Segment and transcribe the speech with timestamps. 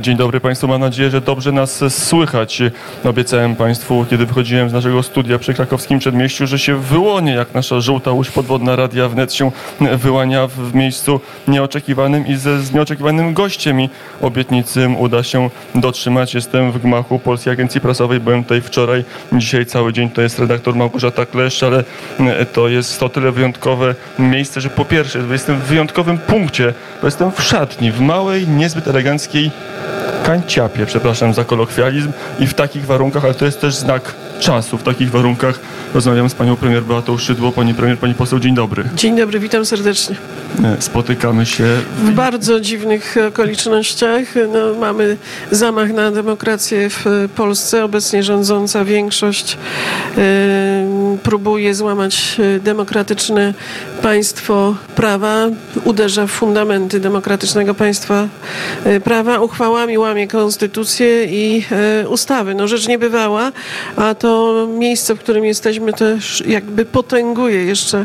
[0.00, 0.68] Dzień dobry Państwu.
[0.68, 2.62] Mam nadzieję, że dobrze nas słychać.
[3.04, 7.80] Obiecałem Państwu, kiedy wychodziłem z naszego studia przy krakowskim przedmieściu, że się wyłonię, jak nasza
[7.80, 13.80] żółta łódź podwodna Radia Wnet się wyłania w miejscu nieoczekiwanym i ze z nieoczekiwanym gościem.
[13.80, 13.90] I
[14.20, 16.34] obietnicy uda się dotrzymać.
[16.34, 18.20] Jestem w gmachu Polskiej Agencji Prasowej.
[18.20, 19.04] Byłem tutaj wczoraj.
[19.32, 21.84] Dzisiaj cały dzień to jest redaktor Małgorzata Kleszcz, ale
[22.52, 27.32] to jest to tyle wyjątkowe miejsce, że po pierwsze jestem w wyjątkowym punkcie, bo jestem
[27.32, 29.50] w szatni, w małej, niezbyt eleganckiej
[30.28, 34.78] kanciapie, przepraszam za kolokwializm i w takich warunkach, ale to jest też znak czasu.
[34.78, 35.60] W takich warunkach
[35.94, 37.52] rozmawiam z panią premier Beatą Szydło.
[37.52, 38.84] Pani premier, pani poseł, dzień dobry.
[38.94, 40.16] Dzień dobry, witam serdecznie.
[40.64, 41.64] E, spotykamy się
[42.04, 44.24] w bardzo dziwnych okolicznościach.
[44.52, 45.16] No, mamy
[45.50, 47.84] zamach na demokrację w Polsce.
[47.84, 49.58] Obecnie rządząca większość
[50.18, 50.18] y,
[51.22, 53.54] próbuje złamać e, demokratyczne
[54.02, 55.46] państwo prawa,
[55.84, 58.28] uderza w fundamenty demokratycznego państwa
[59.04, 61.64] prawa, uchwałami łamie konstytucję i
[62.02, 62.54] y, ustawy.
[62.54, 63.52] No rzecz niebywała,
[63.96, 68.04] a to miejsce, w którym jesteśmy, też jakby potęguje jeszcze,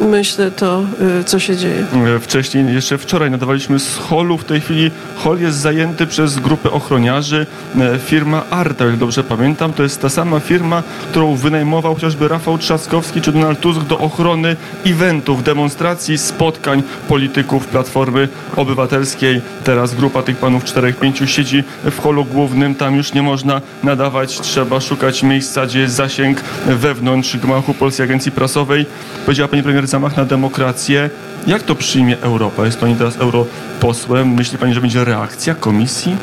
[0.00, 0.84] myślę, to,
[1.26, 1.86] co się dzieje.
[2.16, 4.38] E, wcześniej, jeszcze wczoraj nadawaliśmy z holu.
[4.38, 7.46] W tej chwili hol jest zajęty przez grupę ochroniarzy.
[7.80, 12.43] E, firma Arta, jak dobrze pamiętam, to jest ta sama firma, którą wynajmował chociażby Rafał
[12.58, 14.56] Trzaskowski czy Donald Tusk do ochrony
[14.86, 19.40] eventów, demonstracji, spotkań polityków Platformy Obywatelskiej.
[19.64, 22.74] Teraz grupa tych panów czterech, pięciu siedzi w holu głównym.
[22.74, 28.32] Tam już nie można nadawać, trzeba szukać miejsca zasadzie jest zasięg wewnątrz gmachu Polskiej Agencji
[28.32, 28.86] Prasowej.
[29.24, 31.10] Powiedziała pani premier zamach na demokrację.
[31.46, 32.66] Jak to przyjmie Europa?
[32.66, 34.28] Jest pani teraz europosłem.
[34.28, 36.16] Myśli pani, że będzie reakcja komisji?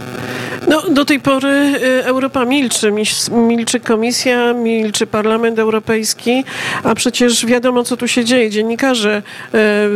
[0.72, 2.94] No, do tej pory y, Europa milczy.
[3.31, 6.44] Milczy Komisja, milczy Parlament Europejski,
[6.83, 8.50] a przecież wiadomo, co tu się dzieje.
[8.50, 9.22] Dziennikarze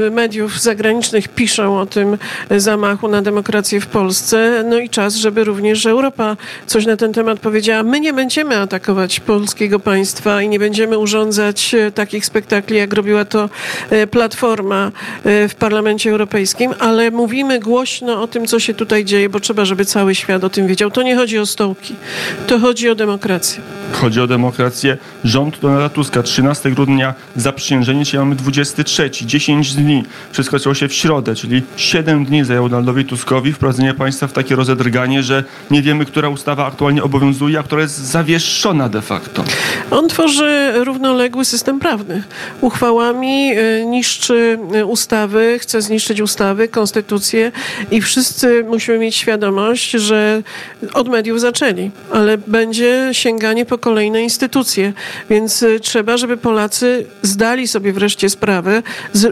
[0.07, 2.17] y, mediów zagranicznych piszą o tym
[2.57, 4.63] zamachu na demokrację w Polsce.
[4.69, 7.83] No i czas, żeby również Europa coś na ten temat powiedziała.
[7.83, 13.25] My nie będziemy atakować polskiego państwa i nie będziemy urządzać y, takich spektakli, jak robiła
[13.25, 13.49] to
[14.11, 14.91] Platforma
[15.25, 19.85] w Parlamencie Europejskim, ale mówimy głośno o tym, co się tutaj dzieje, bo trzeba, żeby
[19.85, 20.91] cały świat o tym wiedział.
[20.91, 21.95] To nie chodzi o stołki,
[22.47, 23.61] to chodzi o demokrację.
[23.93, 24.97] Chodzi o demokrację.
[25.23, 30.03] Rząd Donalda Tuska 13 grudnia zaprzysiężenie, dzisiaj mamy 23, 10 dni.
[30.31, 34.55] Wszystko zaczęło się w środę, czyli 7 dni zajęło Donaldowi Tuskowi wprowadzenie państwa w takie
[34.55, 39.43] rozedrganie, że nie wiemy, która ustawa aktualnie obowiązuje, a która jest zawieszona de facto.
[39.91, 42.23] On tworzy równoległy system prawny.
[42.61, 47.51] Uchwałami y, niszczy y, ustawy, chce zniszczyć ustawy, konstytucję
[47.91, 50.43] i wszyscy musimy mieć świadomość, że
[50.93, 54.93] od mediów zaczęli, ale będzie sięganie po kolejne instytucje,
[55.29, 58.83] więc y, trzeba, żeby Polacy zdali sobie wreszcie sprawę,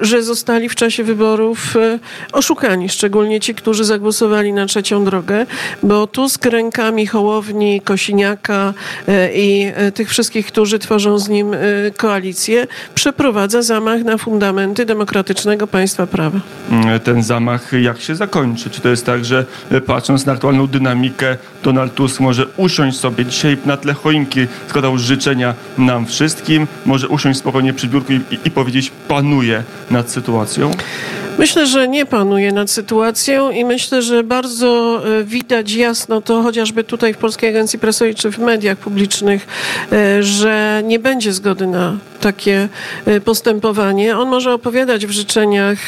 [0.01, 1.99] że zostali w czasie wyborów y,
[2.31, 5.45] oszukani, szczególnie ci, którzy zagłosowali na trzecią drogę,
[5.83, 8.73] bo tu z rękami Hołowni, Kosiniaka
[9.09, 11.55] y, i tych wszystkich, którzy tworzą z nim
[11.97, 16.39] koalicję, przeprowadza zamach na fundamenty demokratycznego państwa prawa.
[16.71, 18.69] Mm, ten zamach jak się zakończy?
[18.69, 19.45] Czy to jest tak, że
[19.85, 24.32] patrząc na aktualną dynamikę, Donald Tusk może usiąść sobie dzisiaj na tle choinki,
[24.67, 30.09] składał życzenia nam wszystkim, może usiąść spokojnie przy biurku i, i, i powiedzieć panuje nad
[30.09, 30.71] sytuacją?
[31.37, 36.83] Myślę, że nie panuje nad sytuacją i myślę, że bardzo e, widać jasno to chociażby
[36.83, 39.47] tutaj w Polskiej Agencji Prasowej czy w mediach publicznych,
[39.91, 42.69] e, że nie będzie zgody na takie
[43.05, 44.17] e, postępowanie.
[44.17, 45.79] On może opowiadać w życzeniach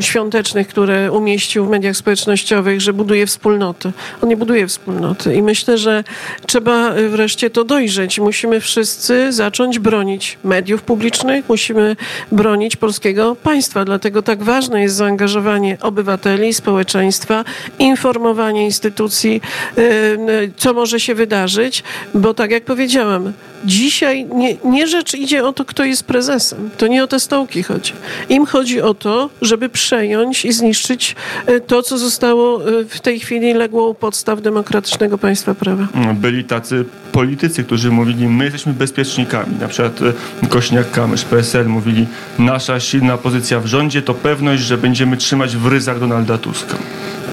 [0.00, 3.92] świątecznych, które umieścił w mediach społecznościowych, że buduje wspólnotę.
[4.22, 6.04] On nie buduje wspólnoty i myślę, że
[6.46, 8.20] trzeba wreszcie to dojrzeć.
[8.20, 11.96] Musimy wszyscy zacząć bronić mediów publicznych, musimy
[12.32, 13.84] bronić polskiego państwa.
[13.84, 17.44] Dlatego tak ważne jest zaangażowanie obywateli, społeczeństwa,
[17.78, 19.40] informowanie instytucji,
[19.78, 21.82] y, y, co może się wydarzyć,
[22.14, 23.32] bo tak jak powiedziałam,
[23.64, 26.70] dzisiaj nie, nie rzecz idzie o to, kto jest prezesem.
[26.76, 27.92] To nie o te stołki chodzi.
[28.28, 31.16] Im chodzi o to, żeby przejąć i zniszczyć
[31.48, 35.88] y, to, co zostało w tej chwili legło u podstaw demokratycznego państwa prawa.
[36.14, 39.56] Byli tacy politycy, którzy mówili, my jesteśmy bezpiecznikami.
[39.60, 40.00] Na przykład
[40.42, 42.06] Kośniak-Kamysz, PSL mówili,
[42.38, 46.76] nasza silna pozycja w rządzie to pewność, że będziemy trzymać w ryzach Donalda Tuska.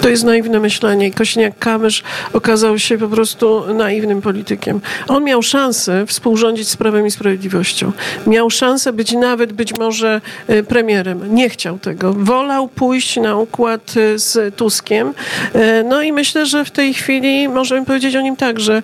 [0.00, 1.10] To jest naiwne myślenie.
[1.12, 2.02] Kośniak-Kamysz
[2.32, 4.80] okazał się po prostu naiwnym politykiem.
[5.08, 7.92] On miał szansę współrządzić z Prawem i Sprawiedliwością.
[8.26, 11.34] Miał szansę być nawet być może e, premierem.
[11.34, 12.12] Nie chciał tego.
[12.12, 15.14] Wolał pójść na układ e, z Tuskiem.
[15.54, 18.82] E, no i myślę, że w tej chwili możemy powiedzieć o nim tak, że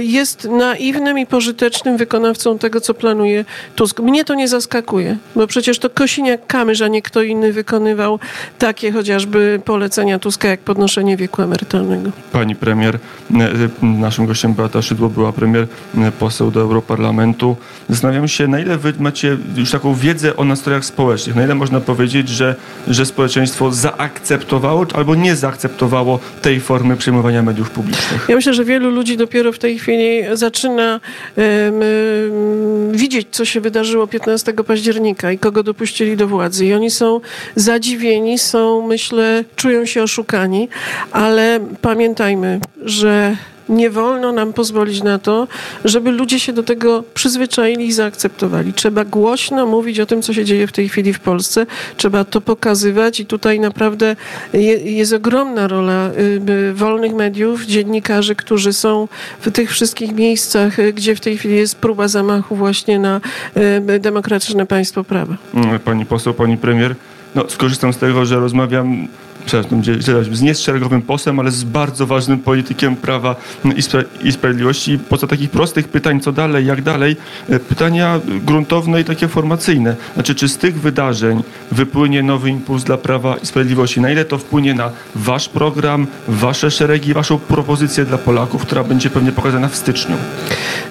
[0.00, 4.00] jest naiwnym i pożytecznym wykonawcą tego, co planuje Tusk.
[4.00, 8.18] Mnie to nie zaskakuje, bo przecież to Kosiniak-Kamysz, a nie kto inny wykonywał
[8.58, 12.10] takie chociażby polecenia Tuska jak podnoszenie wieku emerytalnego.
[12.32, 12.98] Pani premier,
[13.34, 15.66] e, naszym gościem Beata Szydło była premier,
[15.98, 17.56] e, poseł do Europarlamentu.
[17.88, 21.80] Zastanawiam się, na ile wy macie już taką wiedzę o nastrojach społecznych, na ile można
[21.80, 22.54] powiedzieć, że,
[22.88, 28.26] że społeczeństwo zaakceptowało albo nie zaakceptowało tej formy przyjmowania mediów publicznych?
[28.28, 31.00] Ja myślę, że wielu ludzi dopiero w tej chwili zaczyna
[31.36, 36.66] um, widzieć, co się wydarzyło 15 października i kogo dopuścili do władzy.
[36.66, 37.20] I oni są
[37.56, 40.39] zadziwieni, są, myślę, czują się oszukani,
[41.12, 43.36] ale pamiętajmy, że
[43.70, 45.48] nie wolno nam pozwolić na to,
[45.84, 48.72] żeby ludzie się do tego przyzwyczaili i zaakceptowali.
[48.72, 51.66] Trzeba głośno mówić o tym, co się dzieje w tej chwili w Polsce.
[51.96, 54.16] Trzeba to pokazywać i tutaj naprawdę
[54.84, 56.10] jest ogromna rola
[56.48, 59.08] y, wolnych mediów, dziennikarzy, którzy są
[59.40, 63.20] w tych wszystkich miejscach, y, gdzie w tej chwili jest próba zamachu właśnie na
[63.90, 65.36] y, demokratyczne państwo prawa.
[65.84, 66.94] Pani poseł, pani premier,
[67.34, 69.08] no, skorzystam z tego, że rozmawiam
[69.46, 69.82] przepraszam,
[70.36, 73.36] z nieszeregowym posłem, ale z bardzo ważnym politykiem prawa
[73.76, 74.98] i, spra i sprawiedliwości.
[75.08, 77.16] Poza takich prostych pytań, co dalej, jak dalej,
[77.48, 79.96] e, pytania gruntowne i takie formacyjne.
[80.14, 81.42] Znaczy, czy z tych wydarzeń
[81.72, 84.00] wypłynie nowy impuls dla prawa i sprawiedliwości?
[84.00, 89.10] Na ile to wpłynie na wasz program, wasze szeregi, waszą propozycję dla Polaków, która będzie
[89.10, 90.16] pewnie pokazana w styczniu?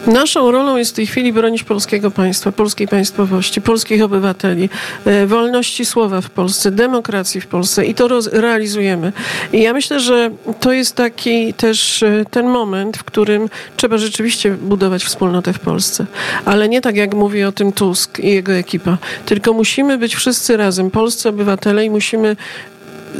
[0.07, 4.69] Naszą rolą jest w tej chwili bronić polskiego państwa, polskiej państwowości, polskich obywateli,
[5.05, 8.07] e, wolności słowa w Polsce, demokracji w Polsce i to
[8.41, 9.13] realizujemy.
[9.53, 14.51] I ja myślę, że to jest taki też e, ten moment, w którym trzeba rzeczywiście
[14.51, 16.05] budować wspólnotę w Polsce.
[16.45, 20.57] Ale nie tak, jak mówi o tym Tusk i jego ekipa, tylko musimy być wszyscy
[20.57, 22.35] razem, polscy obywatele i musimy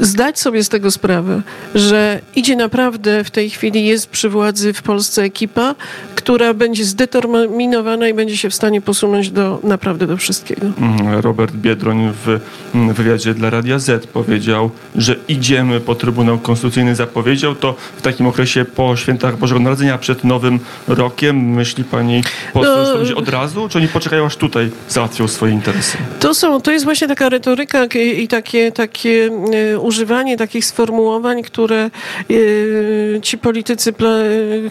[0.02, 1.42] zdać sobie z tego sprawę,
[1.76, 5.76] że idzie naprawdę w tej chwili, jest przy władzy w Polsce ekipa,
[6.16, 10.68] która będzie zdeterminowana i będzie się w stanie posunąć do naprawdę do wszystkiego.
[10.68, 12.40] Mhm, Robert Biedroń w
[12.94, 16.96] wywiadzie dla Radia Z powiedział, że idziemy po Trybunał Konstytucyjny.
[16.96, 21.50] Zapowiedział to w takim okresie po świętach Bożego Narodzenia, przed Nowym Rokiem.
[21.50, 25.28] Myśli pani poseł, no, że to będzie od razu, czy oni poczekają aż tutaj załatwią
[25.28, 25.98] swoje interesy?
[26.20, 27.86] To, są, to jest właśnie taka retoryka
[28.18, 29.30] i takie, takie
[29.74, 31.92] e, używanie takich sformułowań, które e,
[33.22, 33.94] ci politycy,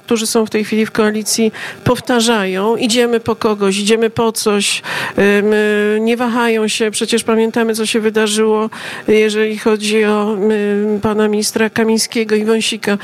[0.05, 1.52] którzy są w tej chwili w koalicji,
[1.84, 2.76] powtarzają.
[2.76, 4.82] Idziemy po kogoś, idziemy po coś,
[6.00, 6.90] nie wahają się.
[6.90, 8.70] Przecież pamiętamy, co się wydarzyło,
[9.08, 10.37] jeżeli chodzi o
[11.02, 12.99] pana ministra Kamińskiego i Wąsika.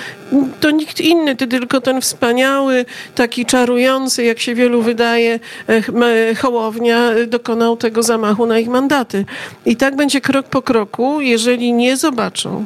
[0.61, 2.85] To nikt inny, ty tylko ten wspaniały,
[3.15, 9.25] taki czarujący, jak się wielu wydaje, e, Hołownia dokonał tego zamachu na ich mandaty.
[9.67, 12.65] I tak będzie krok po kroku, jeżeli nie zobaczą,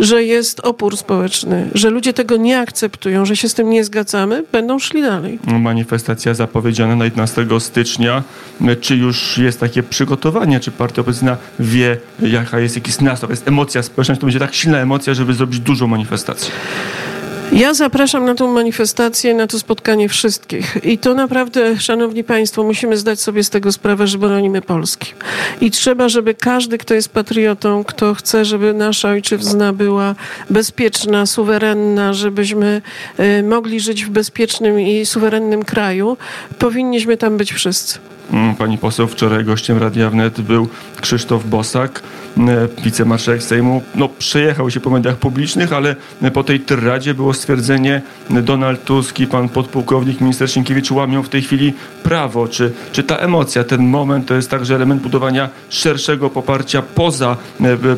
[0.00, 4.44] że jest opór społeczny, że ludzie tego nie akceptują, że się z tym nie zgadzamy,
[4.52, 5.38] będą szli dalej.
[5.46, 8.22] Manifestacja zapowiedziana na 11 stycznia.
[8.80, 10.60] Czy już jest takie przygotowanie?
[10.60, 14.16] Czy partia opozycyjna wie, jaka jest jakiś nastrój, jest emocja społeczna?
[14.16, 16.50] To będzie tak silna emocja, żeby zrobić dużą manifestację?
[17.54, 20.76] Ja zapraszam na tą manifestację, na to spotkanie wszystkich.
[20.84, 25.12] I to naprawdę, szanowni państwo, musimy zdać sobie z tego sprawę, że bronimy Polski.
[25.60, 30.14] I trzeba, żeby każdy, kto jest patriotą, kto chce, żeby nasza ojczyzna była
[30.50, 32.82] bezpieczna, suwerenna, żebyśmy
[33.20, 36.16] y, mogli żyć w bezpiecznym i suwerennym kraju,
[36.58, 37.98] powinniśmy tam być wszyscy.
[38.32, 40.68] Mm, pani poseł, wczoraj gościem Radia Wnet był
[41.00, 42.02] Krzysztof Bosak,
[42.38, 42.42] e,
[42.84, 43.82] wicemarszałek Sejmu.
[43.94, 45.96] No, przejechał się po mediach publicznych, ale
[46.32, 51.42] po tej tyradzie było stwierdzenie Donald Tusk i pan podpułkownik minister Sienkiewicz łamią w tej
[51.42, 52.48] chwili prawo.
[52.48, 57.36] Czy, czy ta emocja, ten moment to jest także element budowania szerszego poparcia poza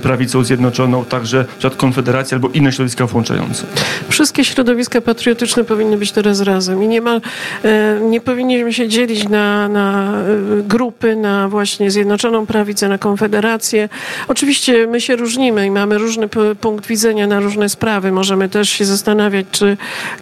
[0.03, 3.67] prawicą zjednoczoną, także przed Konfederacji albo inne środowiska włączające?
[4.09, 7.21] Wszystkie środowiska patriotyczne powinny być teraz razem i nie ma,
[7.65, 10.16] e, nie powinniśmy się dzielić na, na
[10.63, 13.89] grupy, na właśnie Zjednoczoną Prawicę, na Konfederację.
[14.29, 16.29] Oczywiście my się różnimy i mamy różny
[16.61, 18.13] punkt widzenia na różne sprawy.
[18.13, 19.77] Możemy też się zastanawiać, czy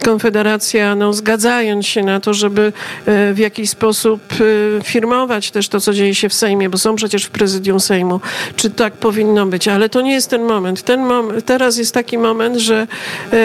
[0.04, 2.72] Konfederacja, no, zgadzając się na to, żeby
[3.06, 6.96] e, w jakiś sposób e, firmować też to, co dzieje się w Sejmie, bo są
[6.96, 8.20] przecież w prezydium Sejmu,
[8.56, 9.68] czy tak powinno być.
[9.68, 10.82] Ale to nie jest ten moment.
[10.82, 12.86] Ten mom teraz jest taki moment, że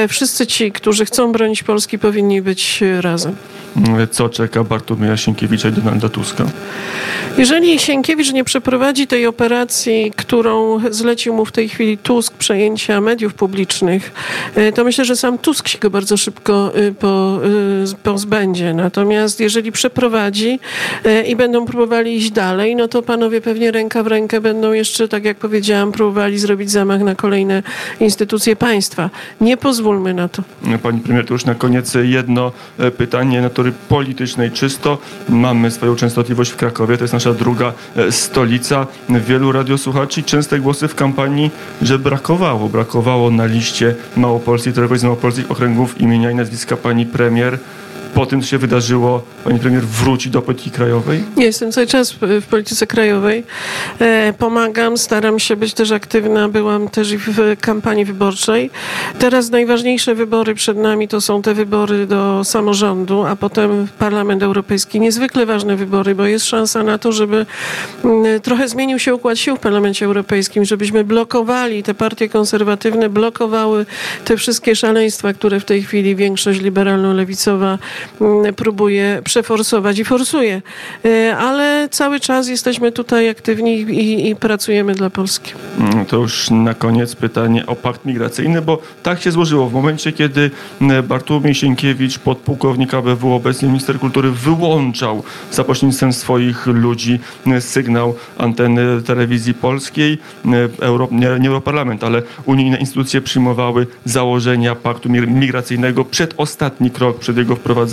[0.09, 3.35] wszyscy ci, którzy chcą bronić Polski, powinni być razem.
[4.11, 6.45] Co czeka Bartłomieja Sienkiewicza i Donalda Tuska?
[7.37, 13.33] Jeżeli Sienkiewicz nie przeprowadzi tej operacji, którą zlecił mu w tej chwili Tusk, przejęcia mediów
[13.33, 14.11] publicznych,
[14.55, 17.39] e, to myślę, że sam Tusk się go bardzo szybko e, po,
[17.93, 18.73] e, pozbędzie.
[18.73, 20.59] Natomiast jeżeli przeprowadzi
[21.27, 25.25] i będą próbowali iść dalej, no to panowie pewnie ręka w rękę będą jeszcze, tak
[25.25, 27.63] jak powiedziałam, próbowali zrobić zamach na kolejne
[27.99, 29.09] instytucje państwa.
[29.41, 30.43] Nie pozwólmy na to.
[30.83, 32.51] Pani premier, to już na koniec jedno
[32.97, 33.41] pytanie.
[33.41, 34.97] No to natury politycznej czysto.
[35.29, 38.87] Mamy swoją częstotliwość w Krakowie, to jest nasza druga e, stolica.
[39.09, 41.51] Wielu radiosłuchaczy, częste głosy w kampanii,
[41.81, 47.59] że brakowało, brakowało na liście Małopolski, któregoś z małopolskich okręgów imienia i nazwiska pani premier.
[48.13, 51.23] Po tym, co się wydarzyło, pani premier wróci do polityki krajowej?
[51.37, 52.11] Nie jestem cały czas
[52.41, 53.43] w polityce krajowej.
[53.99, 56.49] E, Pomagam, staram się być też aktywna.
[56.49, 58.69] Byłam też w kampanii wyborczej.
[59.19, 64.99] Teraz najważniejsze wybory przed nami to są te wybory do samorządu, a potem Parlament Europejski.
[64.99, 67.45] Niezwykle ważne wybory, bo jest szansa na to, żeby
[68.03, 73.85] mm, trochę zmienił się układ sił w Parlamencie Europejskim, żebyśmy blokowali, te partie konserwatywne blokowały
[74.25, 77.77] te wszystkie szaleństwa, które w tej chwili większość liberalno-lewicowa
[78.55, 80.61] próbuje przeforsować i forsuje.
[81.05, 85.51] E, Ale cały czas jesteśmy tutaj aktywni i, i pracujemy dla Polski.
[85.79, 89.69] Mm, To już na koniec pytanie o pakt migracyjny, bo tak się złożyło.
[89.69, 90.51] W momencie, kiedy
[90.81, 97.19] m, Bartłomiej Sienkiewicz, podpułkownik ABW, obecnie minister kultury, wyłączał za pośrednictwem swoich ludzi
[97.59, 100.17] sygnał anteny telewizji polskiej,
[100.79, 106.05] Euro, nie, nie Europarlament, ale unijne instytucje przyjmowały założenia paktu mi- migracyjnego.
[106.05, 107.88] Przedostatni krok przed jego wprowadzeniem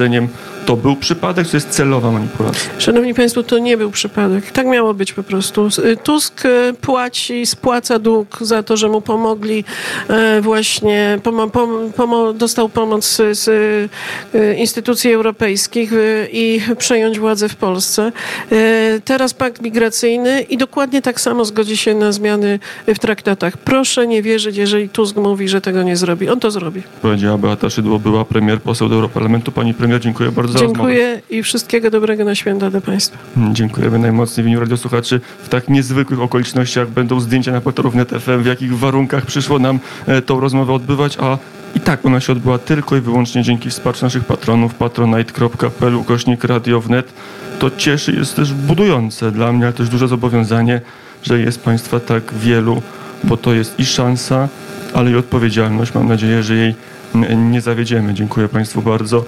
[0.66, 2.70] to był przypadek, to jest celowa manipulacja.
[2.78, 4.50] Szanowni Państwo, to nie był przypadek.
[4.50, 5.68] Tak miało być po prostu.
[5.84, 9.64] Y, Tusk y, płaci, spłaca dług za to, że mu pomogli
[10.08, 13.48] e, właśnie, pomo, pom, pomo, dostał pomoc z,
[14.34, 18.12] y, instytucji europejskich y, i przejąć władzę w Polsce.
[19.04, 23.56] Teraz pakt migracyjny i dokładnie tak samo zgodzi się na zmiany w traktatach.
[23.56, 26.28] Proszę nie wierzyć, jeżeli Tusk mówi, że tego nie zrobi.
[26.28, 26.82] On to zrobi.
[27.02, 29.52] Powiedziała Beata Szydło, była premier, poseł do Europarlamentu.
[29.52, 30.74] Pani premier, dziękuję bardzo rozmowę.
[30.74, 33.18] Dziękuję i wszystkiego dobrego na święta dla Państwa.
[33.52, 35.20] Dziękujemy najmocniej w imieniu radiosłuchaczy.
[35.42, 39.78] W tak niezwykłych okolicznościach będą zdjęcia na portalu Wnet FM, w jakich warunkach przyszło nam
[40.06, 41.38] e, tą rozmowę odbywać, a
[41.74, 46.80] i tak ona się odbyła tylko i wyłącznie dzięki wsparciu naszych patronów patronite.pl ukośnik Radio
[46.80, 47.12] Wnet.
[47.58, 50.80] To cieszy, jest też budujące dla mnie, ale też duże zobowiązanie,
[51.22, 52.82] że jest Państwa tak wielu,
[53.24, 54.48] bo to jest i szansa,
[54.94, 55.94] ale i odpowiedzialność.
[55.94, 56.74] Mam nadzieję, że jej
[57.36, 58.14] nie zawiedziemy.
[58.14, 59.24] Dziękuję Państwu bardzo